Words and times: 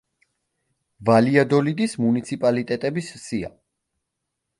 ვალიადოლიდის 1.09 1.93
მუნიციპალიტეტების 2.05 3.13
სია. 3.27 3.53